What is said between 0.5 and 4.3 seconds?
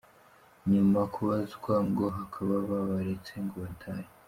Nyuma kubazwa ngo bakaba babaretse ngo batahe.